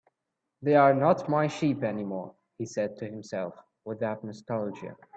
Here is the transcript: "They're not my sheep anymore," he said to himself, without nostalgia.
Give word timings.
"They're 0.63 0.95
not 0.95 1.29
my 1.29 1.45
sheep 1.47 1.83
anymore," 1.83 2.33
he 2.57 2.65
said 2.65 2.97
to 2.97 3.05
himself, 3.05 3.53
without 3.85 4.23
nostalgia. 4.23 4.95